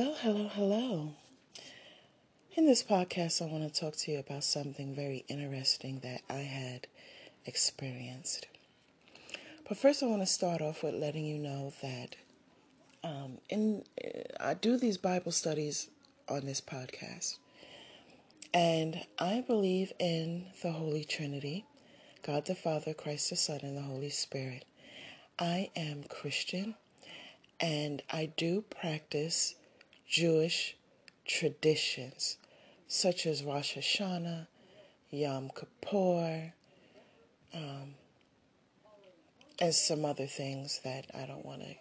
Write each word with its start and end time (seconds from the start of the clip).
Hello, 0.00 0.14
hello, 0.22 0.48
hello. 0.54 1.12
In 2.54 2.64
this 2.64 2.82
podcast, 2.82 3.42
I 3.42 3.52
want 3.52 3.70
to 3.70 3.80
talk 3.80 3.96
to 3.96 4.10
you 4.10 4.18
about 4.18 4.44
something 4.44 4.94
very 4.94 5.26
interesting 5.28 5.98
that 5.98 6.22
I 6.30 6.38
had 6.38 6.86
experienced. 7.44 8.46
But 9.68 9.76
first, 9.76 10.02
I 10.02 10.06
want 10.06 10.22
to 10.22 10.26
start 10.26 10.62
off 10.62 10.82
with 10.82 10.94
letting 10.94 11.26
you 11.26 11.38
know 11.38 11.74
that 11.82 12.16
um, 13.04 13.40
in 13.50 13.84
I 14.40 14.54
do 14.54 14.78
these 14.78 14.96
Bible 14.96 15.32
studies 15.32 15.90
on 16.30 16.46
this 16.46 16.62
podcast, 16.62 17.36
and 18.54 19.02
I 19.18 19.44
believe 19.46 19.92
in 19.98 20.46
the 20.62 20.72
Holy 20.72 21.04
Trinity, 21.04 21.66
God 22.22 22.46
the 22.46 22.54
Father, 22.54 22.94
Christ 22.94 23.28
the 23.28 23.36
Son, 23.36 23.60
and 23.62 23.76
the 23.76 23.82
Holy 23.82 24.08
Spirit. 24.08 24.64
I 25.38 25.68
am 25.76 26.04
Christian, 26.04 26.76
and 27.60 28.02
I 28.10 28.32
do 28.34 28.62
practice 28.62 29.56
Jewish 30.10 30.76
traditions 31.24 32.36
such 32.88 33.26
as 33.26 33.44
Rosh 33.44 33.76
Hashanah, 33.76 34.48
Yom 35.10 35.52
Kippur, 35.54 36.52
um, 37.54 37.94
and 39.60 39.72
some 39.72 40.04
other 40.04 40.26
things 40.26 40.80
that 40.82 41.06
I 41.14 41.26
don't 41.26 41.46
want 41.46 41.62
to 41.62 41.76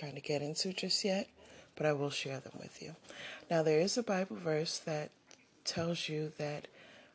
kind 0.00 0.16
of 0.16 0.24
get 0.24 0.42
into 0.42 0.72
just 0.72 1.04
yet, 1.04 1.28
but 1.76 1.86
I 1.86 1.92
will 1.92 2.10
share 2.10 2.40
them 2.40 2.54
with 2.58 2.82
you. 2.82 2.96
Now, 3.48 3.62
there 3.62 3.78
is 3.78 3.96
a 3.96 4.02
Bible 4.02 4.36
verse 4.36 4.78
that 4.78 5.10
tells 5.64 6.08
you 6.08 6.32
that 6.38 6.66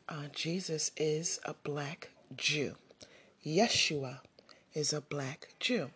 uh, 0.08 0.28
Jesus 0.34 0.90
is 0.96 1.38
a 1.44 1.52
black 1.52 2.12
Jew. 2.34 2.76
Yeshua 3.44 4.20
is 4.72 4.94
a 4.94 5.02
black 5.02 5.48
Jew. 5.60 5.90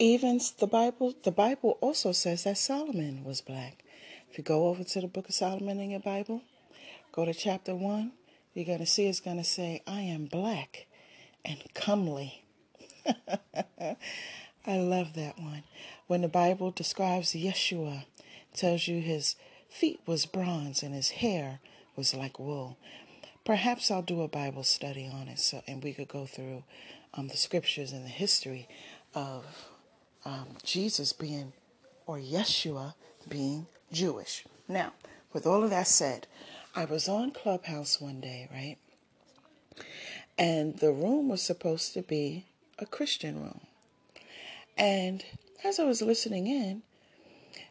Even 0.00 0.40
the 0.58 0.66
Bible, 0.66 1.14
the 1.24 1.30
Bible 1.30 1.76
also 1.82 2.12
says 2.12 2.44
that 2.44 2.56
Solomon 2.56 3.22
was 3.22 3.42
black. 3.42 3.84
If 4.30 4.38
you 4.38 4.42
go 4.42 4.68
over 4.68 4.82
to 4.82 5.00
the 5.02 5.06
book 5.06 5.28
of 5.28 5.34
Solomon 5.34 5.78
in 5.78 5.90
your 5.90 6.00
Bible, 6.00 6.40
go 7.12 7.26
to 7.26 7.34
chapter 7.34 7.74
1, 7.74 8.10
you're 8.54 8.64
going 8.64 8.78
to 8.78 8.86
see 8.86 9.08
it's 9.08 9.20
going 9.20 9.36
to 9.36 9.44
say, 9.44 9.82
I 9.86 10.00
am 10.00 10.24
black 10.24 10.86
and 11.44 11.62
comely. 11.74 12.44
I 13.04 14.78
love 14.78 15.12
that 15.16 15.38
one. 15.38 15.64
When 16.06 16.22
the 16.22 16.28
Bible 16.28 16.70
describes 16.70 17.34
Yeshua, 17.34 18.06
tells 18.54 18.88
you 18.88 19.02
his 19.02 19.36
feet 19.68 20.00
was 20.06 20.24
bronze 20.24 20.82
and 20.82 20.94
his 20.94 21.10
hair 21.10 21.60
was 21.94 22.14
like 22.14 22.38
wool. 22.38 22.78
Perhaps 23.44 23.90
I'll 23.90 24.00
do 24.00 24.22
a 24.22 24.28
Bible 24.28 24.62
study 24.62 25.10
on 25.12 25.28
it 25.28 25.40
so 25.40 25.62
and 25.68 25.84
we 25.84 25.92
could 25.92 26.08
go 26.08 26.24
through 26.24 26.64
um, 27.12 27.28
the 27.28 27.36
scriptures 27.36 27.92
and 27.92 28.06
the 28.06 28.08
history 28.08 28.66
of 29.14 29.44
um, 30.24 30.48
Jesus 30.64 31.12
being, 31.12 31.52
or 32.06 32.18
Yeshua 32.18 32.94
being 33.28 33.66
Jewish. 33.92 34.44
Now, 34.68 34.92
with 35.32 35.46
all 35.46 35.64
of 35.64 35.70
that 35.70 35.88
said, 35.88 36.26
I 36.74 36.84
was 36.84 37.08
on 37.08 37.32
Clubhouse 37.32 38.00
one 38.00 38.20
day, 38.20 38.48
right? 38.52 38.76
And 40.38 40.78
the 40.78 40.92
room 40.92 41.28
was 41.28 41.42
supposed 41.42 41.94
to 41.94 42.02
be 42.02 42.46
a 42.78 42.86
Christian 42.86 43.42
room. 43.42 43.60
And 44.76 45.24
as 45.64 45.78
I 45.78 45.84
was 45.84 46.02
listening 46.02 46.46
in, 46.46 46.82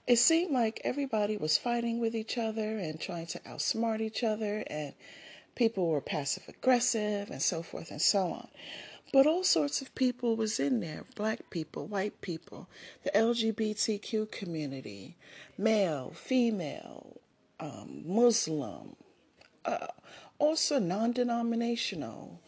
it 0.08 0.18
seemed 0.18 0.52
like 0.52 0.82
everybody 0.84 1.38
was 1.38 1.58
fighting 1.58 2.00
with 2.00 2.16
each 2.16 2.38
other 2.38 2.78
and 2.78 3.00
trying 3.00 3.28
to 3.28 3.40
outsmart 3.40 4.02
each 4.02 4.24
other, 4.24 4.64
and 4.68 4.94
people 5.56 5.88
were 5.88 6.02
passive 6.02 6.44
aggressive 6.48 7.30
and 7.30 7.42
so 7.42 7.62
forth 7.64 7.92
and 7.92 8.02
so 8.02 8.28
on. 8.32 8.48
But 9.12 9.26
all 9.26 9.44
sorts 9.44 9.82
of 9.82 9.96
people 9.96 10.36
was 10.36 10.60
in 10.60 10.82
there, 10.82 11.06
black 11.16 11.50
people, 11.50 11.88
white 11.88 12.22
people, 12.22 12.70
the 13.04 13.12
LGBTQ 13.12 14.32
community, 14.32 15.18
male, 15.58 16.12
female, 16.16 17.18
um, 17.60 18.04
Muslim, 18.06 18.96
uh, 19.66 19.88
also 20.38 20.80
non-denominational, 20.80 22.40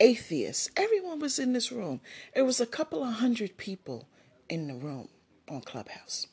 atheists. 0.00 0.70
Everyone 0.76 1.18
was 1.20 1.38
in 1.38 1.54
this 1.54 1.72
room. 1.72 2.00
It 2.34 2.42
was 2.42 2.60
a 2.60 2.66
couple 2.66 3.02
of 3.02 3.14
hundred 3.14 3.56
people 3.56 4.06
in 4.48 4.68
the 4.68 4.74
room 4.74 5.08
on 5.48 5.62
Clubhouse. 5.62 6.26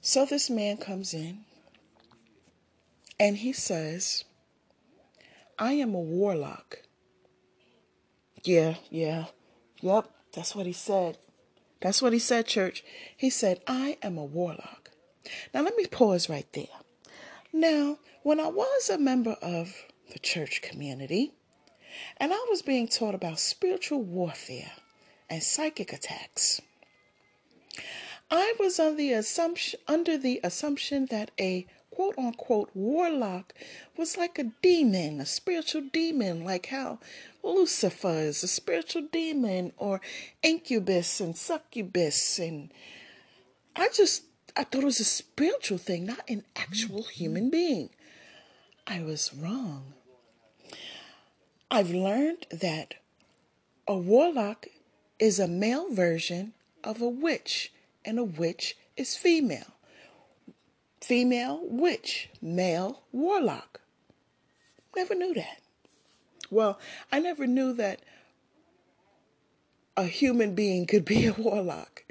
So 0.00 0.26
this 0.26 0.50
man 0.50 0.78
comes 0.78 1.14
in 1.14 1.44
and 3.20 3.38
he 3.38 3.52
says, 3.52 4.24
I 5.58 5.74
am 5.74 5.94
a 5.94 6.00
warlock. 6.00 6.82
Yeah, 8.44 8.74
yeah, 8.90 9.26
yep, 9.80 10.10
that's 10.34 10.54
what 10.56 10.66
he 10.66 10.72
said. 10.72 11.18
That's 11.80 12.02
what 12.02 12.12
he 12.12 12.18
said, 12.18 12.46
church. 12.46 12.84
He 13.16 13.30
said, 13.30 13.60
I 13.66 13.98
am 14.02 14.18
a 14.18 14.24
warlock. 14.24 14.90
Now, 15.54 15.62
let 15.62 15.76
me 15.76 15.86
pause 15.86 16.28
right 16.28 16.46
there. 16.52 16.64
Now, 17.52 17.98
when 18.22 18.40
I 18.40 18.48
was 18.48 18.88
a 18.88 18.98
member 18.98 19.36
of 19.42 19.74
the 20.12 20.18
church 20.18 20.60
community, 20.62 21.32
and 22.16 22.32
I 22.32 22.46
was 22.50 22.62
being 22.62 22.88
taught 22.88 23.14
about 23.14 23.38
spiritual 23.38 24.02
warfare 24.02 24.72
and 25.30 25.42
psychic 25.42 25.92
attacks, 25.92 26.60
I 28.30 28.54
was 28.58 28.80
on 28.80 28.96
the 28.96 29.12
assumption, 29.12 29.78
under 29.86 30.18
the 30.18 30.40
assumption 30.42 31.06
that 31.10 31.30
a 31.38 31.66
quote 31.94 32.18
unquote 32.18 32.70
warlock 32.74 33.54
was 33.96 34.16
like 34.16 34.38
a 34.38 34.50
demon, 34.62 35.20
a 35.20 35.26
spiritual 35.26 35.82
demon, 35.92 36.44
like 36.44 36.66
how 36.66 36.98
Lucifer 37.42 38.20
is 38.20 38.42
a 38.42 38.48
spiritual 38.48 39.02
demon 39.12 39.72
or 39.76 40.00
incubus 40.42 41.20
and 41.20 41.36
succubus. 41.36 42.38
And 42.38 42.72
I 43.76 43.88
just, 43.92 44.24
I 44.56 44.64
thought 44.64 44.82
it 44.82 44.86
was 44.86 45.00
a 45.00 45.04
spiritual 45.04 45.78
thing, 45.78 46.06
not 46.06 46.28
an 46.28 46.44
actual 46.56 47.00
mm-hmm. 47.00 47.10
human 47.10 47.50
being. 47.50 47.90
I 48.86 49.02
was 49.02 49.32
wrong. 49.34 49.94
I've 51.70 51.90
learned 51.90 52.46
that 52.50 52.94
a 53.86 53.96
warlock 53.96 54.66
is 55.18 55.38
a 55.38 55.48
male 55.48 55.92
version 55.92 56.52
of 56.82 57.00
a 57.00 57.08
witch, 57.08 57.72
and 58.04 58.18
a 58.18 58.24
witch 58.24 58.76
is 58.96 59.16
female 59.16 59.74
female 61.02 61.60
witch, 61.62 62.30
male 62.40 63.02
warlock. 63.10 63.80
Never 64.96 65.14
knew 65.14 65.34
that. 65.34 65.60
Well, 66.50 66.78
I 67.10 67.18
never 67.18 67.46
knew 67.46 67.72
that 67.74 68.00
a 69.96 70.04
human 70.04 70.54
being 70.54 70.86
could 70.86 71.04
be 71.04 71.26
a 71.26 71.32
warlock. 71.38 72.04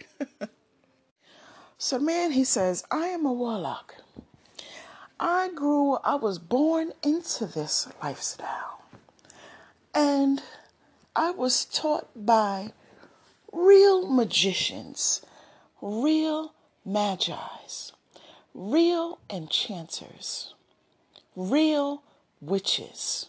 so, 1.77 1.99
man, 1.99 2.31
he 2.31 2.43
says, 2.43 2.83
I 2.91 3.07
am 3.07 3.25
a 3.25 3.33
warlock. 3.33 3.95
I 5.19 5.49
grew, 5.53 5.95
I 6.03 6.15
was 6.15 6.39
born 6.39 6.93
into 7.03 7.45
this 7.45 7.87
lifestyle. 8.01 8.83
And 9.93 10.41
I 11.15 11.31
was 11.31 11.65
taught 11.65 12.09
by 12.15 12.73
real 13.51 14.07
magicians, 14.07 15.21
real 15.81 16.53
magi's 16.83 17.91
real 18.53 19.19
enchanters, 19.29 20.53
real 21.35 22.03
witches. 22.39 23.27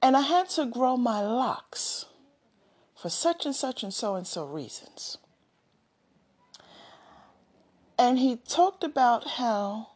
And 0.00 0.16
I 0.16 0.22
had 0.22 0.48
to 0.50 0.66
grow 0.66 0.96
my 0.96 1.20
locks 1.20 2.06
for 2.96 3.08
such 3.08 3.46
and 3.46 3.54
such 3.54 3.82
and 3.82 3.92
so 3.92 4.14
and 4.14 4.26
so 4.26 4.44
reasons. 4.44 5.18
And 7.98 8.18
he 8.18 8.36
talked 8.36 8.82
about 8.82 9.28
how 9.38 9.88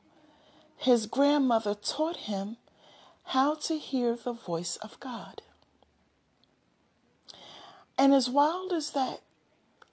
his 0.77 1.07
grandmother 1.07 1.75
taught 1.75 2.17
him 2.17 2.57
how 3.31 3.55
to 3.55 3.79
hear 3.79 4.15
the 4.15 4.33
voice 4.33 4.77
of 4.77 5.01
God. 5.01 5.43
And 7.99 8.15
as 8.15 8.29
wild 8.29 8.73
as 8.73 8.91
that, 8.91 9.23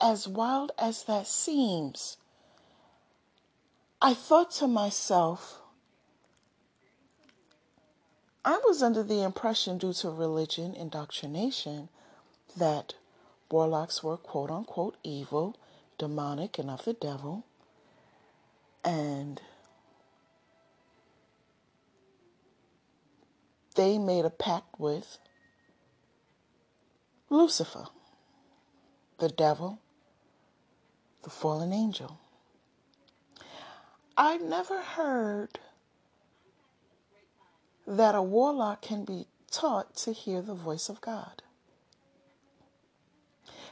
as 0.00 0.28
wild 0.28 0.72
as 0.78 1.04
that 1.04 1.26
seems, 1.26 2.18
I 4.04 4.12
thought 4.12 4.50
to 4.56 4.68
myself, 4.68 5.62
I 8.44 8.60
was 8.66 8.82
under 8.82 9.02
the 9.02 9.22
impression, 9.22 9.78
due 9.78 9.94
to 9.94 10.10
religion 10.10 10.74
indoctrination, 10.74 11.88
that 12.54 12.96
warlocks 13.50 14.02
were 14.02 14.18
quote 14.18 14.50
unquote 14.50 14.98
evil, 15.02 15.56
demonic, 15.96 16.58
and 16.58 16.68
of 16.68 16.84
the 16.84 16.92
devil. 16.92 17.46
And 18.84 19.40
they 23.74 23.96
made 23.96 24.26
a 24.26 24.30
pact 24.30 24.78
with 24.78 25.16
Lucifer, 27.30 27.86
the 29.16 29.30
devil, 29.30 29.78
the 31.22 31.30
fallen 31.30 31.72
angel. 31.72 32.20
I 34.16 34.36
never 34.36 34.80
heard 34.80 35.58
that 37.86 38.14
a 38.14 38.22
warlock 38.22 38.82
can 38.82 39.04
be 39.04 39.26
taught 39.50 39.96
to 39.96 40.12
hear 40.12 40.40
the 40.40 40.54
voice 40.54 40.88
of 40.88 41.00
God. 41.00 41.42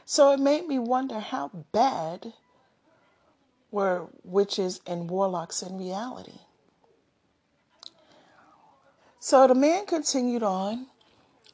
So 0.05 0.31
it 0.31 0.39
made 0.39 0.67
me 0.67 0.79
wonder 0.79 1.19
how 1.19 1.49
bad 1.71 2.33
were 3.71 4.07
witches 4.23 4.81
and 4.85 5.09
warlocks 5.09 5.61
in 5.63 5.77
reality. 5.77 6.39
So 9.19 9.47
the 9.47 9.55
man 9.55 9.85
continued 9.85 10.43
on 10.43 10.87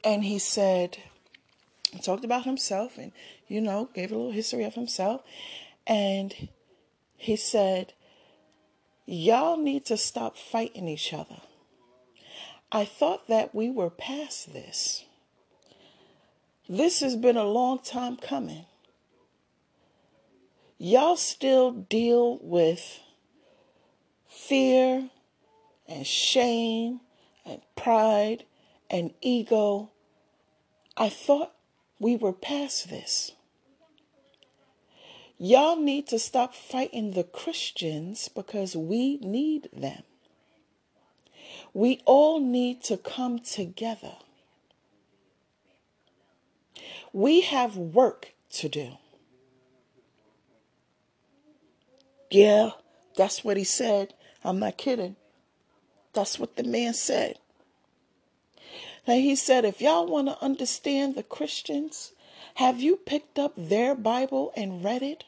and 0.04 0.24
he 0.24 0.40
said, 0.40 0.98
he 1.92 2.00
talked 2.00 2.26
about 2.26 2.46
himself 2.46 2.98
and, 2.98 3.12
you 3.48 3.62
know, 3.62 3.90
gave 3.94 4.12
a 4.12 4.16
little 4.16 4.32
history 4.32 4.64
of 4.64 4.74
himself. 4.74 5.22
And 5.86 6.50
he 7.16 7.36
said, 7.36 7.94
Y'all 9.12 9.58
need 9.58 9.86
to 9.86 9.98
stop 9.98 10.38
fighting 10.38 10.88
each 10.88 11.14
other. 11.14 11.42
I 12.72 12.86
thought 12.86 13.28
that 13.28 13.56
we 13.56 13.72
were 13.72 13.90
past 13.90 14.54
this. 14.54 15.04
This 16.70 17.00
has 17.00 17.16
been 17.16 17.36
a 17.36 17.44
long 17.44 17.80
time 17.80 18.18
coming. 18.18 18.68
Y'all 20.78 21.16
still 21.16 21.72
deal 21.72 22.38
with 22.44 23.00
fear 24.28 25.10
and 25.88 26.06
shame 26.06 27.00
and 27.48 27.64
pride 27.76 28.46
and 28.92 29.16
ego. 29.22 29.90
I 30.96 31.10
thought 31.10 31.56
we 31.98 32.16
were 32.16 32.32
past 32.32 32.92
this. 32.92 33.32
Y'all 35.42 35.78
need 35.78 36.06
to 36.08 36.20
stop 36.20 36.54
fighting 36.54 37.14
the 37.14 37.24
Christians 37.24 38.28
because 38.28 38.76
we 38.76 39.18
need 39.18 39.70
them. 39.72 40.04
We 41.74 42.02
all 42.04 42.42
need 42.42 42.84
to 42.84 42.98
come 42.98 43.40
together. 43.40 44.16
We 47.14 47.40
have 47.42 47.78
work 47.78 48.34
to 48.52 48.68
do. 48.68 48.98
Yeah, 52.30 52.72
that's 53.16 53.44
what 53.44 53.56
he 53.56 53.64
said. 53.64 54.14
I'm 54.44 54.60
not 54.60 54.78
kidding. 54.78 55.16
That's 56.14 56.38
what 56.38 56.58
the 56.58 56.64
man 56.64 56.94
said. 56.94 57.40
And 59.08 59.22
he 59.22 59.36
said, 59.38 59.64
if 59.64 59.82
y'all 59.82 60.06
want 60.06 60.28
to 60.28 60.44
understand 60.44 61.16
the 61.16 61.24
Christians, 61.24 62.12
have 62.56 62.82
you 62.82 62.98
picked 62.98 63.40
up 63.40 63.54
their 63.56 63.96
Bible 63.96 64.52
and 64.56 64.84
read 64.84 65.02
it? 65.02 65.24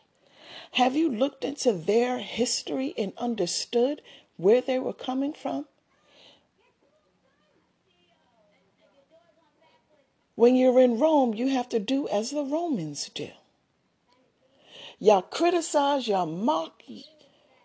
Have 0.73 0.95
you 0.95 1.09
looked 1.09 1.43
into 1.43 1.73
their 1.73 2.19
history 2.19 2.93
and 2.97 3.13
understood 3.17 4.01
where 4.37 4.61
they 4.61 4.79
were 4.79 4.93
coming 4.93 5.33
from? 5.33 5.65
When 10.35 10.55
you're 10.55 10.79
in 10.79 10.99
Rome, 10.99 11.33
you 11.33 11.49
have 11.49 11.69
to 11.69 11.79
do 11.79 12.07
as 12.07 12.31
the 12.31 12.43
Romans 12.43 13.09
do. 13.13 13.29
Y'all 14.97 15.21
criticize, 15.21 16.07
y'all 16.07 16.25
mock, 16.25 16.83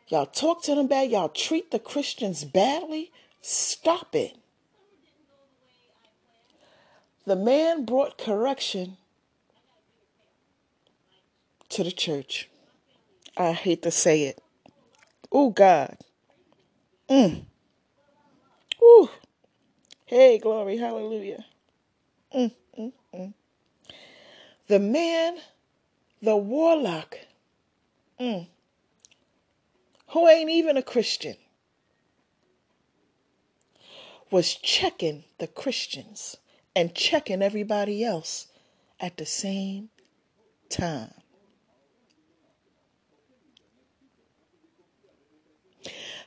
y'all 0.09 0.27
talk 0.27 0.63
to 0.63 0.75
them 0.75 0.87
bad, 0.87 1.11
y'all 1.11 1.29
treat 1.29 1.71
the 1.71 1.79
Christians 1.79 2.45
badly. 2.45 3.13
Stop 3.41 4.15
it. 4.15 4.37
The 7.27 7.37
man 7.37 7.85
brought 7.85 8.19
correction 8.19 8.97
to 11.69 11.85
the 11.85 11.93
church. 11.93 12.49
I 13.37 13.53
hate 13.53 13.83
to 13.83 13.91
say 13.91 14.25
it. 14.25 14.41
Oh, 15.31 15.51
God. 15.51 15.97
Mm. 17.11 17.45
Ooh. 18.83 19.11
Hey, 20.07 20.39
glory, 20.39 20.77
hallelujah. 20.77 21.45
Mm, 22.35 22.53
mm, 22.79 22.93
mm. 23.15 23.35
The 24.69 24.79
man, 24.79 25.39
the 26.23 26.37
warlock, 26.37 27.19
mm, 28.21 28.47
who 30.11 30.29
ain't 30.29 30.51
even 30.51 30.77
a 30.77 30.83
Christian, 30.83 31.37
was 34.31 34.55
checking 34.55 35.25
the 35.39 35.47
Christians 35.47 36.37
and 36.75 36.95
checking 36.95 37.43
everybody 37.43 38.05
else 38.05 38.47
at 39.01 39.17
the 39.17 39.27
same 39.27 39.91
time. 40.69 41.13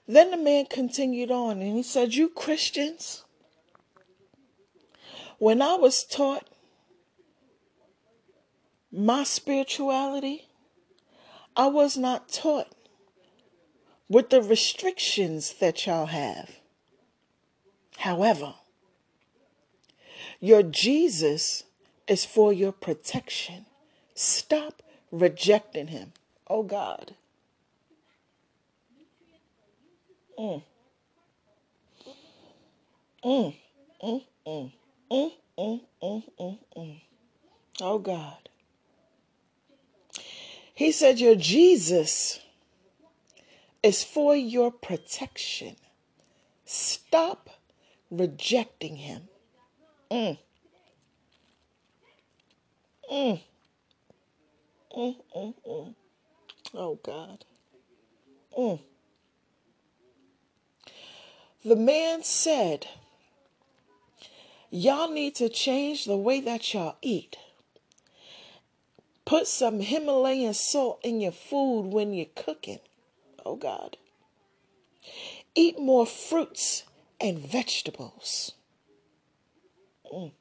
Then 0.09 0.31
the 0.31 0.37
man 0.37 0.65
continued 0.65 1.29
on 1.29 1.61
and 1.61 1.77
he 1.77 1.83
said, 1.83 2.15
You 2.15 2.29
Christians, 2.29 3.25
when 5.37 5.61
I 5.61 5.75
was 5.75 6.03
taught 6.03 6.49
my 8.91 9.23
spirituality, 9.23 10.47
I 11.55 11.67
was 11.67 11.95
not 11.95 12.27
taught 12.27 12.73
with 14.09 14.31
the 14.31 14.41
restrictions 14.41 15.53
that 15.59 15.85
y'all 15.85 16.07
have. 16.07 16.55
However, 17.97 18.55
your 20.39 20.63
Jesus 20.63 21.65
is 22.07 22.25
for 22.25 22.51
your 22.51 22.71
protection. 22.71 23.67
Stop 24.15 24.81
rejecting 25.11 25.89
him. 25.89 26.13
Oh 26.47 26.63
God. 26.63 27.13
Mm. 30.39 30.63
Mm, 33.25 33.53
mm, 34.01 34.21
mm, 34.47 34.71
mm, 35.11 35.31
mm, 35.57 35.81
mm, 36.01 36.23
mm, 36.39 36.57
mm. 36.77 37.01
Oh 37.81 37.99
God. 37.99 38.49
He 40.73 40.93
said, 40.93 41.19
Your 41.19 41.35
Jesus 41.35 42.39
is 43.83 44.01
for 44.05 44.33
your 44.33 44.71
protection. 44.71 45.75
Stop 46.63 47.49
rejecting 48.09 48.95
him. 48.95 49.23
Mm. 50.09 50.37
Mm. 53.11 53.41
Mm, 54.97 55.15
mm, 55.35 55.53
mm. 55.67 55.95
Oh 56.75 56.99
God. 57.03 57.43
Mm. 58.57 58.79
The 61.63 61.75
man 61.75 62.23
said, 62.23 62.87
Y'all 64.71 65.11
need 65.11 65.35
to 65.35 65.49
change 65.49 66.05
the 66.05 66.15
way 66.15 66.39
that 66.41 66.73
y'all 66.73 66.95
eat. 67.01 67.37
Put 69.25 69.45
some 69.47 69.79
Himalayan 69.81 70.53
salt 70.53 70.99
in 71.03 71.19
your 71.19 71.31
food 71.31 71.91
when 71.91 72.13
you're 72.13 72.27
cooking. 72.35 72.79
Oh 73.45 73.55
God. 73.55 73.97
Eat 75.53 75.79
more 75.79 76.05
fruits 76.05 76.83
and 77.19 77.37
vegetables. 77.37 78.53
Mm. 80.13 80.31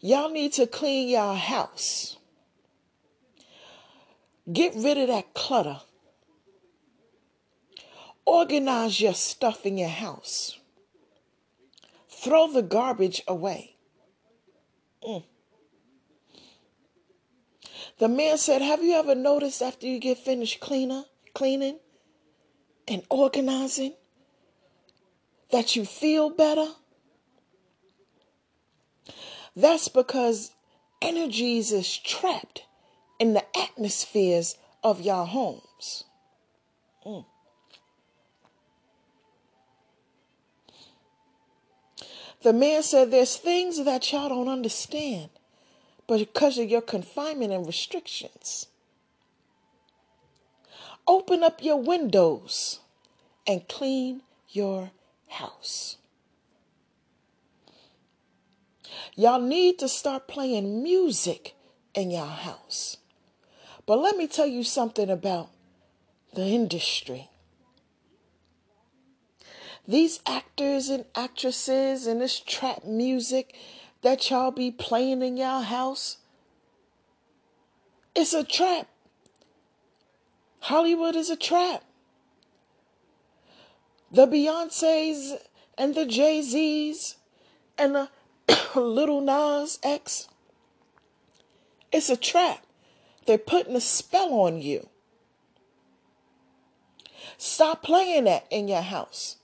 Y'all 0.00 0.30
need 0.30 0.52
to 0.54 0.66
clean 0.66 1.08
y'all 1.08 1.34
house. 1.34 2.16
Get 4.50 4.74
rid 4.74 4.96
of 4.96 5.08
that 5.08 5.34
clutter 5.34 5.80
Organize 8.26 9.00
your 9.00 9.14
stuff 9.14 9.64
in 9.64 9.78
your 9.78 9.88
house. 9.88 10.58
Throw 12.08 12.52
the 12.52 12.62
garbage 12.62 13.22
away. 13.28 13.76
Mm. 15.06 15.24
The 17.98 18.08
man 18.08 18.36
said, 18.36 18.62
Have 18.62 18.82
you 18.82 18.94
ever 18.94 19.14
noticed 19.14 19.62
after 19.62 19.86
you 19.86 20.00
get 20.00 20.18
finished 20.18 20.60
cleaner, 20.60 21.04
cleaning 21.34 21.78
and 22.88 23.02
organizing 23.08 23.94
that 25.52 25.76
you 25.76 25.84
feel 25.84 26.28
better? 26.28 26.66
That's 29.54 29.88
because 29.88 30.50
energies 31.00 31.72
is 31.72 31.96
trapped 31.96 32.64
in 33.18 33.34
the 33.34 33.44
atmospheres 33.56 34.56
of 34.82 35.00
your 35.00 35.24
homes. 35.24 36.04
Mm. 37.06 37.24
The 42.42 42.52
man 42.52 42.82
said, 42.82 43.10
There's 43.10 43.36
things 43.36 43.84
that 43.84 44.12
y'all 44.12 44.28
don't 44.28 44.48
understand, 44.48 45.30
but 46.06 46.18
because 46.18 46.58
of 46.58 46.68
your 46.68 46.82
confinement 46.82 47.52
and 47.52 47.66
restrictions. 47.66 48.66
Open 51.08 51.42
up 51.42 51.62
your 51.62 51.80
windows 51.80 52.80
and 53.46 53.66
clean 53.68 54.22
your 54.50 54.90
house. 55.28 55.96
Y'all 59.14 59.40
need 59.40 59.78
to 59.78 59.88
start 59.88 60.26
playing 60.26 60.82
music 60.82 61.54
in 61.94 62.10
your 62.10 62.26
house. 62.26 62.96
But 63.86 63.98
let 64.00 64.16
me 64.16 64.26
tell 64.26 64.46
you 64.46 64.64
something 64.64 65.08
about 65.08 65.48
the 66.34 66.44
industry. 66.44 67.30
These 69.88 70.20
actors 70.26 70.88
and 70.88 71.04
actresses 71.14 72.06
and 72.06 72.20
this 72.20 72.40
trap 72.40 72.84
music 72.84 73.54
that 74.02 74.30
y'all 74.30 74.50
be 74.50 74.70
playing 74.70 75.22
in 75.22 75.36
y'all 75.36 75.62
house, 75.62 76.18
It's 78.14 78.32
a 78.32 78.44
trap. 78.44 78.88
Hollywood 80.60 81.14
is 81.14 81.30
a 81.30 81.36
trap. 81.36 81.84
The 84.10 84.26
Beyoncé's 84.26 85.34
and 85.76 85.94
the 85.94 86.06
Jay 86.06 86.40
Z's 86.40 87.16
and 87.76 87.94
the 87.94 88.08
Little 88.74 89.20
Nas 89.20 89.78
X. 89.82 90.28
It's 91.92 92.08
a 92.08 92.16
trap. 92.16 92.64
They're 93.26 93.38
putting 93.38 93.76
a 93.76 93.80
spell 93.80 94.32
on 94.32 94.60
you. 94.60 94.88
Stop 97.38 97.82
playing 97.82 98.24
that 98.24 98.46
in 98.50 98.68
your 98.68 98.82
house. 98.82 99.36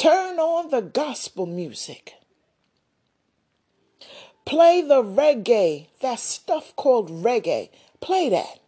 Turn 0.00 0.38
on 0.38 0.70
the 0.70 0.80
gospel 0.80 1.44
music. 1.44 2.14
Play 4.46 4.80
the 4.80 5.02
reggae, 5.02 5.88
that 6.00 6.18
stuff 6.18 6.74
called 6.74 7.10
reggae. 7.10 7.68
Play 8.00 8.30
that 8.30 8.60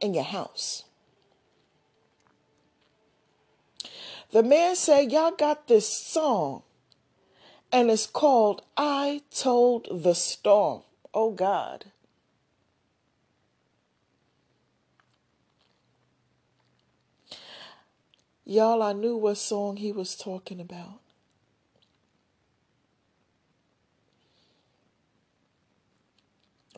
in 0.00 0.14
your 0.14 0.22
house. 0.22 0.84
The 4.30 4.44
man 4.44 4.76
said, 4.76 5.10
Y'all 5.10 5.32
got 5.32 5.66
this 5.66 5.88
song, 5.88 6.62
and 7.72 7.90
it's 7.90 8.06
called 8.06 8.62
I 8.76 9.22
Told 9.34 9.88
the 9.90 10.14
Storm. 10.14 10.82
Oh 11.12 11.32
God. 11.32 11.86
Y'all, 18.48 18.80
I 18.80 18.92
knew 18.92 19.16
what 19.16 19.38
song 19.38 19.76
he 19.76 19.90
was 19.90 20.14
talking 20.14 20.60
about. 20.60 21.00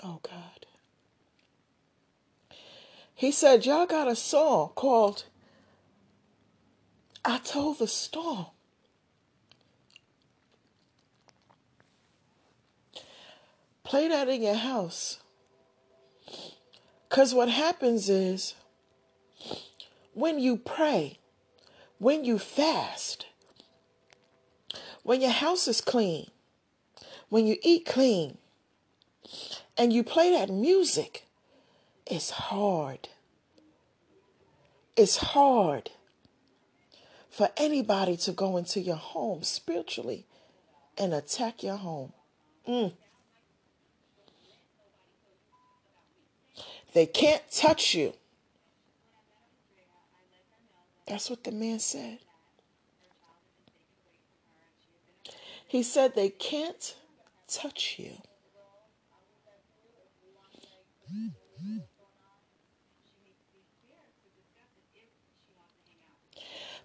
Oh, 0.02 0.18
God. 0.22 0.64
He 3.14 3.30
said, 3.30 3.66
Y'all 3.66 3.84
got 3.84 4.08
a 4.08 4.16
song 4.16 4.70
called 4.74 5.24
I 7.22 7.36
Told 7.38 7.80
the 7.80 7.86
Storm. 7.86 8.46
Play 13.84 14.08
that 14.08 14.28
in 14.28 14.40
your 14.40 14.54
house. 14.54 15.18
Because 17.08 17.34
what 17.34 17.50
happens 17.50 18.08
is 18.08 18.54
when 20.14 20.38
you 20.38 20.56
pray, 20.56 21.18
when 21.98 22.24
you 22.24 22.38
fast, 22.38 23.26
when 25.02 25.20
your 25.20 25.30
house 25.30 25.66
is 25.68 25.80
clean, 25.80 26.28
when 27.28 27.46
you 27.46 27.56
eat 27.62 27.84
clean, 27.84 28.38
and 29.76 29.92
you 29.92 30.02
play 30.02 30.30
that 30.32 30.50
music, 30.50 31.26
it's 32.06 32.30
hard. 32.30 33.08
It's 34.96 35.16
hard 35.18 35.90
for 37.30 37.50
anybody 37.56 38.16
to 38.16 38.32
go 38.32 38.56
into 38.56 38.80
your 38.80 38.96
home 38.96 39.42
spiritually 39.42 40.26
and 40.96 41.14
attack 41.14 41.62
your 41.62 41.76
home. 41.76 42.12
Mm. 42.66 42.92
They 46.94 47.06
can't 47.06 47.42
touch 47.52 47.94
you 47.94 48.14
that's 51.08 51.30
what 51.30 51.44
the 51.44 51.52
man 51.52 51.78
said. 51.78 52.18
He 55.66 55.82
said 55.82 56.14
they 56.14 56.30
can't 56.30 56.94
touch 57.46 57.96
you. 57.98 58.12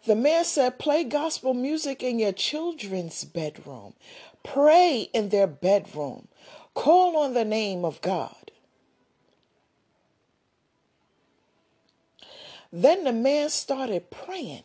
The 0.05 0.15
man 0.15 0.43
said, 0.43 0.79
play 0.79 1.05
gospel 1.05 1.53
music 1.53 2.03
in 2.03 2.19
your 2.19 2.33
children's 2.33 3.23
bedroom. 3.23 3.93
Pray 4.43 5.09
in 5.13 5.29
their 5.29 5.47
bedroom. 5.47 6.27
Call 6.73 7.15
on 7.15 7.33
the 7.33 7.45
name 7.45 7.85
of 7.85 8.01
God. 8.01 8.42
Then 12.75 13.03
the 13.03 13.13
man 13.13 13.51
started 13.51 14.09
praying 14.09 14.63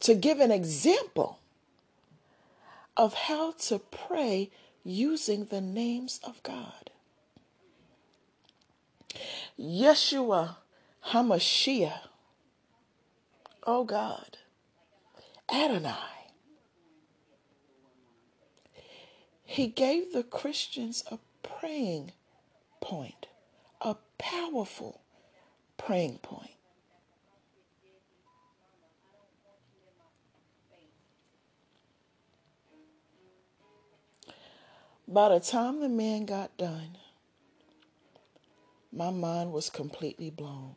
to 0.00 0.14
give 0.14 0.40
an 0.40 0.50
example 0.50 1.38
of 2.96 3.12
how 3.12 3.52
to 3.52 3.78
pray 3.78 4.50
using 4.82 5.44
the 5.44 5.60
names 5.60 6.18
of 6.24 6.42
God. 6.42 6.90
Yeshua 9.60 10.56
HaMashiach, 11.08 12.00
oh 13.66 13.84
God, 13.84 14.38
Adonai. 15.52 16.32
He 19.44 19.66
gave 19.66 20.14
the 20.14 20.22
Christians 20.22 21.04
a 21.10 21.18
praying 21.42 22.12
point, 22.80 23.26
a 23.82 23.96
powerful 24.16 25.02
praying 25.78 26.18
point. 26.18 26.50
By 35.10 35.30
the 35.30 35.40
time 35.40 35.80
the 35.80 35.88
man 35.88 36.26
got 36.26 36.54
done, 36.58 36.98
my 38.92 39.10
mind 39.10 39.52
was 39.52 39.70
completely 39.70 40.28
blown. 40.28 40.76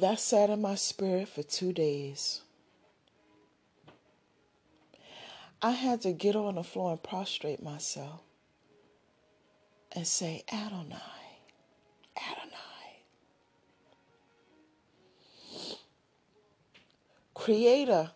That 0.00 0.18
sat 0.18 0.50
in 0.50 0.60
my 0.60 0.74
spirit 0.74 1.28
for 1.28 1.44
two 1.44 1.72
days. 1.72 2.40
I 5.62 5.70
had 5.70 6.02
to 6.02 6.12
get 6.12 6.34
on 6.34 6.56
the 6.56 6.64
floor 6.64 6.90
and 6.90 7.02
prostrate 7.02 7.62
myself 7.62 8.23
and 9.94 10.06
say, 10.06 10.44
Adonai, 10.52 10.96
Adonai. 12.16 12.54
Creator, 17.34 18.10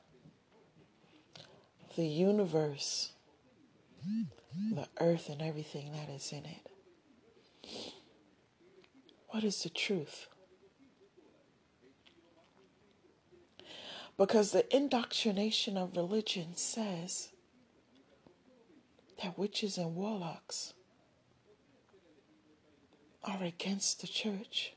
the 1.97 2.07
universe, 2.07 3.13
the 4.73 4.89
earth, 5.01 5.29
and 5.29 5.43
everything 5.43 5.93
that 5.93 6.09
is 6.09 6.33
in 6.33 6.45
it. 6.45 6.71
What 9.29 9.45
is 9.45 9.63
the 9.63 9.69
truth? 9.69 10.29
Because 14.17 14.51
the 14.51 14.75
indoctrination 14.75 15.77
of 15.77 15.97
religion 15.97 16.57
says 16.57 17.29
that 19.23 19.39
witches 19.39 19.79
and 19.79 19.95
warlocks 19.95 20.73
are 23.25 23.43
against 23.43 24.01
the 24.01 24.07
church. 24.07 24.73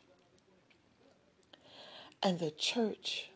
And 2.23 2.39
the 2.39 2.51
church 2.51 3.29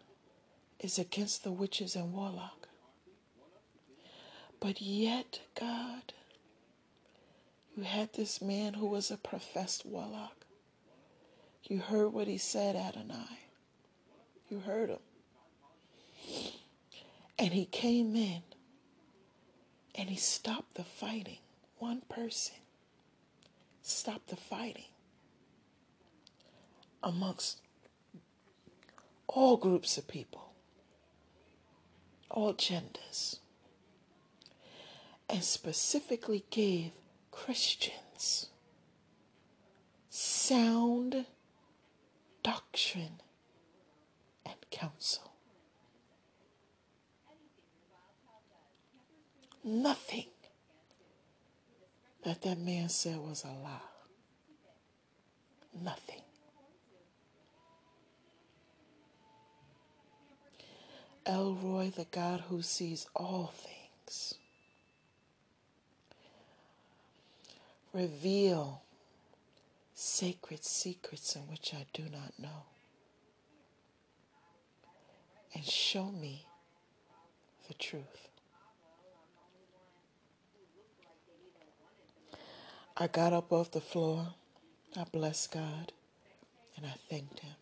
is 0.79 0.99
against 0.99 1.43
the 1.43 1.51
witches 1.51 1.95
and 1.95 2.13
warlock. 2.13 2.67
But 4.59 4.81
yet, 4.81 5.41
God, 5.59 6.13
you 7.75 7.83
had 7.83 8.13
this 8.13 8.41
man 8.41 8.75
who 8.75 8.87
was 8.87 9.11
a 9.11 9.17
professed 9.17 9.85
warlock. 9.85 10.45
You 11.63 11.79
heard 11.79 12.13
what 12.13 12.27
he 12.27 12.37
said, 12.37 12.75
Adonai. 12.75 13.39
You 14.49 14.59
heard 14.59 14.89
him. 14.89 14.99
And 17.37 17.53
he 17.53 17.65
came 17.65 18.15
in 18.15 18.43
and 19.95 20.09
he 20.09 20.15
stopped 20.15 20.75
the 20.75 20.83
fighting. 20.83 21.39
One 21.79 22.01
person 22.07 22.55
stopped 23.81 24.29
the 24.29 24.35
fighting 24.35 24.85
amongst 27.05 27.61
all 29.27 29.57
groups 29.57 29.97
of 29.97 30.07
people, 30.07 30.53
all 32.31 32.53
genders, 32.53 33.39
and 35.29 35.43
specifically 35.43 36.43
gave 36.49 36.91
Christians 37.31 38.47
sound 40.09 41.25
doctrine 42.41 43.21
and 44.45 44.55
counsel. 44.71 45.31
Nothing 49.63 50.25
that 52.23 52.41
that 52.41 52.59
man 52.59 52.89
said 52.89 53.17
was 53.17 53.43
a 53.43 53.47
lie. 53.47 53.79
Nothing. 55.83 56.24
El 61.25 61.53
Roi, 61.55 61.89
the 61.89 62.05
God 62.05 62.43
who 62.49 62.61
sees 62.61 63.07
all 63.15 63.51
things, 63.55 64.35
Reveal 67.95 68.81
sacred 69.93 70.65
secrets 70.65 71.33
in 71.37 71.43
which 71.43 71.73
I 71.73 71.85
do 71.93 72.03
not 72.11 72.33
know. 72.37 72.63
And 75.53 75.63
show 75.63 76.11
me 76.11 76.45
the 77.69 77.73
truth. 77.73 78.27
I 82.97 83.07
got 83.07 83.31
up 83.31 83.53
off 83.53 83.71
the 83.71 83.79
floor. 83.79 84.27
I 84.97 85.05
blessed 85.05 85.53
God 85.53 85.93
and 86.75 86.85
I 86.85 86.95
thanked 87.09 87.39
Him. 87.39 87.55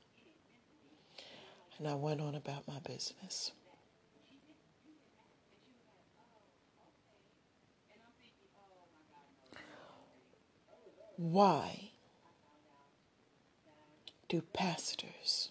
And 1.79 1.87
I 1.87 1.95
went 1.95 2.21
on 2.21 2.35
about 2.35 2.67
my 2.67 2.79
business. 2.85 3.51
Why 11.15 11.91
do 14.29 14.41
pastors 14.53 15.49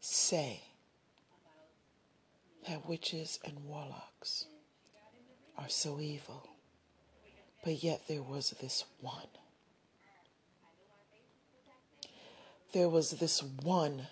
say 0.00 0.62
that 2.68 2.88
witches 2.88 3.38
and 3.44 3.64
warlocks 3.64 4.46
are 5.56 5.68
so 5.68 6.00
evil? 6.00 6.48
But 7.64 7.82
yet 7.82 8.02
there 8.08 8.22
was 8.22 8.50
this 8.60 8.84
one. 9.00 9.28
There 12.72 12.88
was 12.88 13.12
this 13.12 13.42
one 13.42 14.08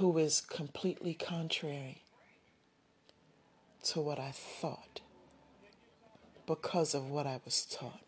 who 0.00 0.16
is 0.16 0.40
completely 0.40 1.12
contrary 1.12 2.00
to 3.82 4.00
what 4.00 4.18
I 4.18 4.30
thought 4.30 5.02
because 6.46 6.94
of 6.94 7.10
what 7.10 7.26
I 7.26 7.38
was 7.44 7.66
taught. 7.66 8.00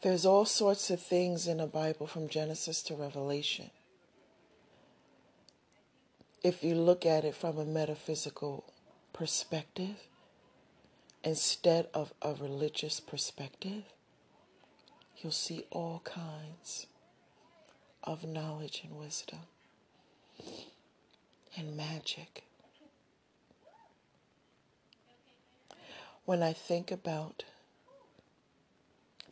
There's 0.00 0.24
all 0.24 0.46
sorts 0.46 0.88
of 0.88 1.02
things 1.02 1.46
in 1.46 1.58
the 1.58 1.66
Bible 1.66 2.06
from 2.06 2.30
Genesis 2.30 2.82
to 2.84 2.94
Revelation. 2.94 3.68
If 6.42 6.64
you 6.64 6.74
look 6.74 7.04
at 7.04 7.26
it 7.26 7.34
from 7.34 7.58
a 7.58 7.66
metaphysical 7.66 8.64
perspective 9.12 9.96
instead 11.22 11.88
of 11.92 12.12
a 12.22 12.34
religious 12.34 13.00
perspective, 13.00 13.84
you'll 15.18 15.32
see 15.32 15.64
all 15.70 16.00
kinds 16.04 16.86
of 18.04 18.24
knowledge 18.24 18.82
and 18.84 18.98
wisdom 18.98 19.40
and 21.56 21.76
magic. 21.76 22.44
When 26.24 26.42
I 26.42 26.52
think 26.52 26.90
about 26.90 27.44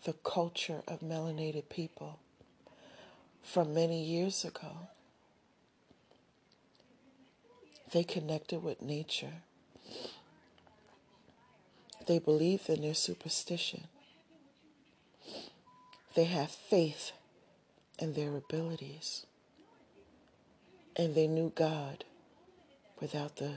the 0.04 0.12
culture 0.12 0.82
of 0.86 1.00
melanated 1.00 1.68
people 1.68 2.18
from 3.42 3.74
many 3.74 4.02
years 4.02 4.44
ago. 4.44 4.88
They 7.92 8.04
connected 8.04 8.62
with 8.62 8.82
nature. 8.82 9.42
They 12.08 12.18
believed 12.18 12.70
in 12.70 12.80
their 12.80 12.94
superstition. 12.94 13.84
They 16.14 16.24
have 16.24 16.50
faith 16.50 17.12
in 17.98 18.14
their 18.14 18.34
abilities. 18.34 19.26
And 20.96 21.14
they 21.14 21.26
knew 21.26 21.52
God 21.54 22.04
without 22.98 23.36
the 23.36 23.56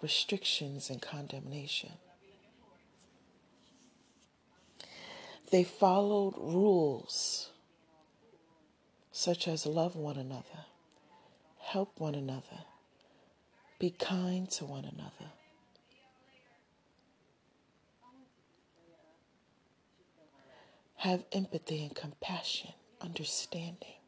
restrictions 0.00 0.88
and 0.88 1.02
condemnation. 1.02 1.92
They 5.50 5.62
followed 5.62 6.34
rules 6.38 7.50
such 9.12 9.46
as 9.46 9.66
love 9.66 9.96
one 9.96 10.16
another, 10.16 10.64
help 11.60 12.00
one 12.00 12.14
another, 12.14 12.64
be 13.78 13.90
kind 13.90 14.50
to 14.52 14.64
one 14.64 14.86
another. 14.86 15.32
Have 21.06 21.22
empathy 21.30 21.84
and 21.84 21.94
compassion, 21.94 22.72
understanding 23.00 24.00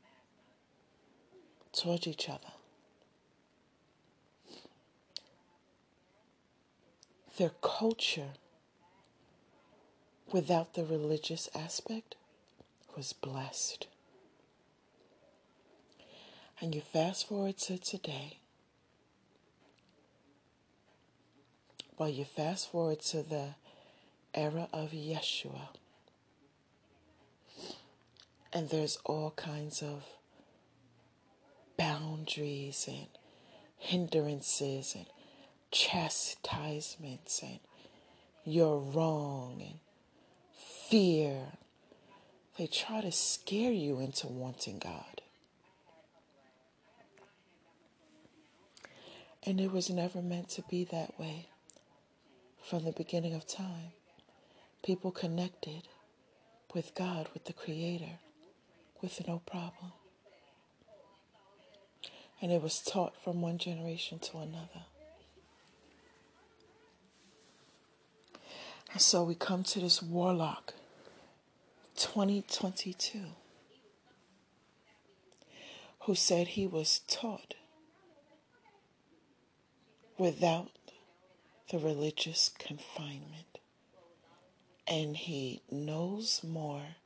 towards 1.72 2.08
each 2.08 2.28
other. 2.28 2.50
Their 7.37 7.52
culture 7.62 8.30
without 10.32 10.74
the 10.74 10.84
religious 10.84 11.48
aspect 11.54 12.16
was 12.96 13.12
blessed. 13.12 13.87
And 16.61 16.74
you 16.74 16.80
fast 16.80 17.28
forward 17.28 17.58
to 17.58 17.78
today, 17.78 18.38
while 21.96 22.08
you 22.08 22.24
fast 22.24 22.72
forward 22.72 23.02
to 23.02 23.22
the 23.22 23.50
era 24.34 24.68
of 24.72 24.90
Yeshua, 24.90 25.68
and 28.52 28.70
there's 28.70 28.98
all 29.04 29.32
kinds 29.32 29.82
of 29.82 30.04
boundaries 31.76 32.87
and 32.88 33.06
hindrances 33.76 34.94
and 34.94 35.06
chastisements 35.70 37.42
and 37.42 37.61
you're 38.44 38.78
wrong 38.78 39.61
and 39.61 39.78
fear. 40.88 41.52
They 42.56 42.66
try 42.66 43.02
to 43.02 43.12
scare 43.12 43.72
you 43.72 44.00
into 44.00 44.26
wanting 44.26 44.78
God. 44.78 45.20
And 49.44 49.61
it 49.61 49.70
was 49.70 49.88
never 49.88 50.20
meant 50.20 50.48
to 50.50 50.62
be 50.62 50.84
that 50.84 51.18
way 51.18 51.46
from 52.62 52.84
the 52.84 52.92
beginning 52.92 53.34
of 53.34 53.46
time. 53.46 53.92
People 54.82 55.11
connected 55.11 55.88
with 56.74 56.94
God, 56.94 57.28
with 57.32 57.44
the 57.44 57.52
Creator, 57.52 58.18
with 59.00 59.26
no 59.26 59.42
problem. 59.46 59.92
And 62.40 62.52
it 62.52 62.62
was 62.62 62.80
taught 62.80 63.14
from 63.22 63.40
one 63.40 63.58
generation 63.58 64.18
to 64.20 64.38
another. 64.38 64.87
And 68.92 69.00
so 69.00 69.24
we 69.24 69.34
come 69.34 69.64
to 69.64 69.80
this 69.80 70.02
warlock 70.02 70.74
2022 71.96 73.20
who 76.00 76.14
said 76.14 76.48
he 76.48 76.66
was 76.66 77.00
taught 77.06 77.54
without 80.16 80.70
the 81.70 81.78
religious 81.78 82.50
confinement. 82.58 83.58
And 84.87 85.16
he 85.16 85.61
knows 85.70 86.42
more 86.42 86.96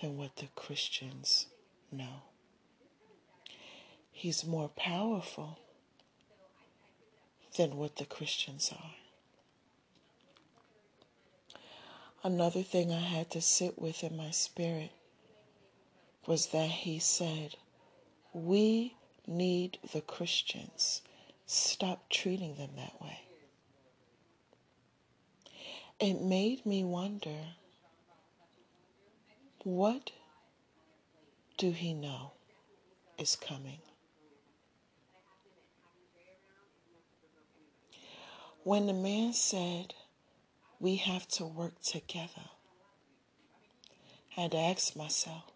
than 0.00 0.16
what 0.16 0.36
the 0.36 0.48
Christians 0.54 1.46
know. 1.90 2.22
He's 4.12 4.44
more 4.44 4.68
powerful 4.68 5.58
than 7.56 7.76
what 7.76 7.96
the 7.96 8.04
Christians 8.04 8.72
are. 8.72 8.94
Another 12.22 12.62
thing 12.62 12.92
I 12.92 13.00
had 13.00 13.30
to 13.32 13.40
sit 13.40 13.78
with 13.78 14.02
in 14.02 14.16
my 14.16 14.30
spirit 14.30 14.90
was 16.26 16.48
that 16.48 16.70
he 16.70 16.98
said, 16.98 17.54
We 18.32 18.96
need 19.26 19.78
the 19.92 20.00
Christians. 20.00 21.02
Stop 21.46 22.08
treating 22.08 22.56
them 22.56 22.70
that 22.76 23.00
way. 23.00 23.20
It 26.00 26.20
made 26.20 26.66
me 26.66 26.84
wonder 26.84 27.54
what 29.66 30.12
do 31.58 31.72
he 31.72 31.92
know 31.92 32.30
is 33.18 33.34
coming? 33.34 33.80
When 38.62 38.86
the 38.86 38.92
man 38.92 39.32
said, 39.32 39.92
we 40.78 40.94
have 40.96 41.26
to 41.30 41.44
work 41.44 41.82
together. 41.82 42.48
I 44.36 44.42
had 44.42 44.52
to 44.52 44.56
ask 44.56 44.94
myself, 44.94 45.50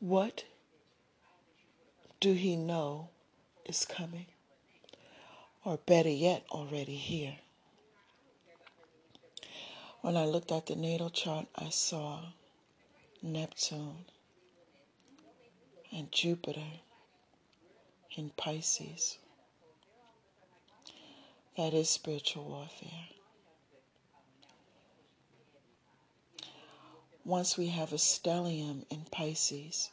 what 0.00 0.44
do 2.20 2.32
he 2.32 2.56
know 2.56 3.10
is 3.66 3.84
coming? 3.84 4.28
Or 5.62 5.76
better 5.76 6.08
yet, 6.08 6.44
already 6.50 6.96
here. 6.96 7.36
When 10.04 10.18
I 10.18 10.26
looked 10.26 10.52
at 10.52 10.66
the 10.66 10.76
natal 10.76 11.08
chart, 11.08 11.46
I 11.56 11.70
saw 11.70 12.20
Neptune 13.22 14.04
and 15.90 16.12
Jupiter 16.12 16.82
in 18.14 18.28
Pisces. 18.36 19.16
That 21.56 21.72
is 21.72 21.88
spiritual 21.88 22.44
warfare. 22.44 23.08
Once 27.24 27.56
we 27.56 27.68
have 27.68 27.94
a 27.94 27.96
stellium 27.96 28.84
in 28.90 29.06
Pisces, 29.10 29.90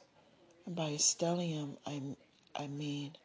and 0.65 0.76
by 0.76 0.89
a 0.89 0.97
stellium 0.97 1.78
I, 1.86 2.02
I 2.54 2.67
mean 2.67 3.15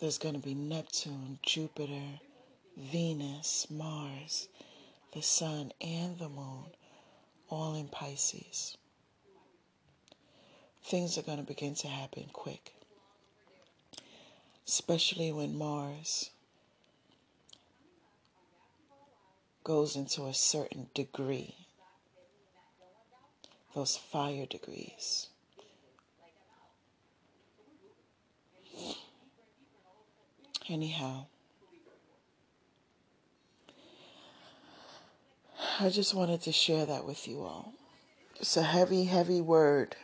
there's 0.00 0.18
going 0.18 0.34
to 0.34 0.40
be 0.40 0.56
Neptune, 0.56 1.38
Jupiter, 1.44 2.18
Venus, 2.76 3.68
Mars, 3.70 4.48
the 5.12 5.22
Sun, 5.22 5.72
and 5.80 6.18
the 6.18 6.28
Moon, 6.28 6.66
all 7.48 7.74
in 7.74 7.88
Pisces. 7.88 8.76
Things 10.82 11.16
are 11.16 11.22
going 11.22 11.38
to 11.38 11.44
begin 11.44 11.74
to 11.76 11.88
happen 11.88 12.24
quick, 12.32 12.74
especially 14.66 15.32
when 15.32 15.56
Mars 15.56 16.30
goes 19.62 19.96
into 19.96 20.26
a 20.26 20.34
certain 20.34 20.88
degree, 20.94 21.54
those 23.74 23.96
fire 23.96 24.46
degrees. 24.46 25.28
Anyhow, 30.68 31.26
I 35.80 35.88
just 35.88 36.14
wanted 36.14 36.40
to 36.42 36.52
share 36.52 36.86
that 36.86 37.04
with 37.04 37.26
you 37.26 37.42
all. 37.42 37.72
It's 38.38 38.56
a 38.56 38.62
heavy, 38.62 39.04
heavy 39.04 39.40
word 39.40 39.96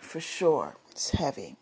for 0.00 0.20
sure. 0.20 0.76
It's 0.92 1.10
heavy. 1.10 1.56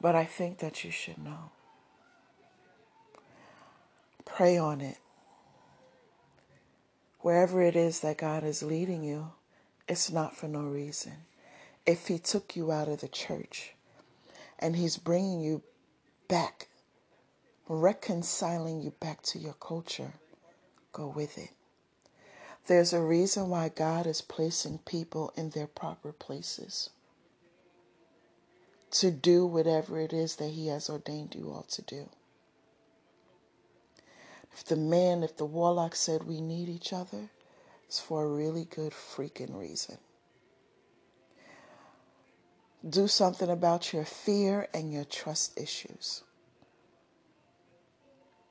But 0.00 0.14
I 0.14 0.24
think 0.24 0.58
that 0.58 0.84
you 0.84 0.90
should 0.90 1.18
know. 1.18 1.50
Pray 4.26 4.58
on 4.58 4.80
it. 4.80 4.98
Wherever 7.20 7.62
it 7.62 7.76
is 7.76 8.00
that 8.00 8.18
God 8.18 8.44
is 8.44 8.62
leading 8.62 9.02
you, 9.02 9.32
it's 9.88 10.10
not 10.10 10.36
for 10.36 10.48
no 10.48 10.60
reason. 10.60 11.12
If 11.86 12.08
He 12.08 12.18
took 12.18 12.54
you 12.54 12.70
out 12.70 12.88
of 12.88 13.00
the 13.00 13.08
church 13.08 13.74
and 14.58 14.76
He's 14.76 14.96
bringing 14.96 15.40
you 15.40 15.62
back, 16.28 16.68
reconciling 17.70 18.82
you 18.82 18.90
back 18.90 19.22
to 19.22 19.38
your 19.38 19.52
culture, 19.52 20.14
go 20.92 21.06
with 21.06 21.38
it. 21.38 21.50
There's 22.66 22.92
a 22.92 23.00
reason 23.00 23.48
why 23.48 23.68
God 23.68 24.08
is 24.08 24.20
placing 24.20 24.78
people 24.78 25.32
in 25.36 25.50
their 25.50 25.68
proper 25.68 26.12
places 26.12 26.90
to 28.90 29.12
do 29.12 29.46
whatever 29.46 30.00
it 30.00 30.12
is 30.12 30.36
that 30.36 30.50
He 30.50 30.66
has 30.66 30.90
ordained 30.90 31.36
you 31.36 31.52
all 31.52 31.64
to 31.70 31.82
do. 31.82 32.08
If 34.52 34.64
the 34.64 34.74
man, 34.74 35.22
if 35.22 35.36
the 35.36 35.44
warlock 35.44 35.94
said 35.94 36.24
we 36.24 36.40
need 36.40 36.68
each 36.68 36.92
other, 36.92 37.30
it's 37.86 38.00
for 38.00 38.24
a 38.24 38.28
really 38.28 38.64
good 38.64 38.92
freaking 38.92 39.56
reason. 39.56 39.98
Do 42.88 43.06
something 43.06 43.48
about 43.48 43.92
your 43.92 44.04
fear 44.04 44.66
and 44.74 44.92
your 44.92 45.04
trust 45.04 45.56
issues. 45.56 46.24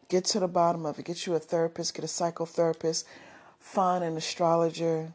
Get 0.09 0.25
to 0.25 0.39
the 0.39 0.47
bottom 0.47 0.85
of 0.85 0.99
it. 0.99 1.05
Get 1.05 1.25
you 1.25 1.35
a 1.35 1.39
therapist, 1.39 1.93
get 1.93 2.03
a 2.03 2.07
psychotherapist, 2.07 3.05
find 3.59 4.03
an 4.03 4.17
astrologer, 4.17 5.13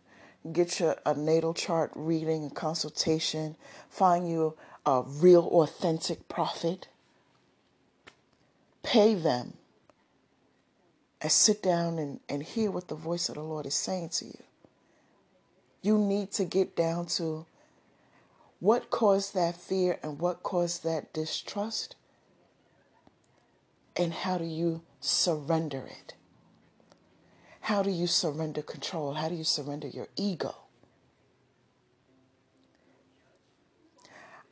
get 0.52 0.80
you 0.80 0.94
a 1.04 1.14
natal 1.14 1.52
chart 1.52 1.90
reading, 1.94 2.46
a 2.46 2.50
consultation, 2.50 3.56
find 3.90 4.28
you 4.28 4.54
a 4.86 5.02
real, 5.02 5.46
authentic 5.46 6.28
prophet. 6.28 6.88
Pay 8.82 9.14
them 9.14 9.54
and 11.20 11.32
sit 11.32 11.62
down 11.62 11.98
and, 11.98 12.20
and 12.28 12.42
hear 12.42 12.70
what 12.70 12.88
the 12.88 12.94
voice 12.94 13.28
of 13.28 13.34
the 13.34 13.42
Lord 13.42 13.66
is 13.66 13.74
saying 13.74 14.10
to 14.10 14.26
you. 14.26 14.42
You 15.82 15.98
need 15.98 16.32
to 16.32 16.44
get 16.44 16.76
down 16.76 17.06
to 17.06 17.46
what 18.60 18.90
caused 18.90 19.34
that 19.34 19.56
fear 19.56 19.98
and 20.02 20.18
what 20.18 20.42
caused 20.42 20.84
that 20.84 21.12
distrust, 21.12 21.96
and 23.96 24.12
how 24.12 24.38
do 24.38 24.44
you 24.44 24.82
surrender 25.00 25.84
it? 25.86 26.14
How 27.60 27.82
do 27.82 27.90
you 27.90 28.06
surrender 28.06 28.62
control? 28.62 29.14
How 29.14 29.28
do 29.28 29.34
you 29.34 29.44
surrender 29.44 29.88
your 29.88 30.08
ego? 30.16 30.54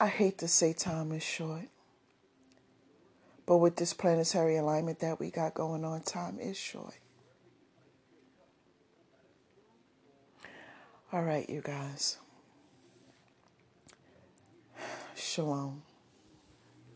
I 0.00 0.06
hate 0.08 0.38
to 0.38 0.48
say 0.48 0.72
time 0.72 1.12
is 1.12 1.22
short, 1.22 1.68
but 3.46 3.58
with 3.58 3.76
this 3.76 3.92
planetary 3.92 4.56
alignment 4.56 4.98
that 5.00 5.20
we 5.20 5.30
got 5.30 5.54
going 5.54 5.84
on, 5.84 6.02
time 6.02 6.38
is 6.40 6.56
short. 6.56 6.94
All 11.12 11.22
right, 11.22 11.48
you 11.48 11.60
guys. 11.60 12.16
Shalom. 15.14 15.82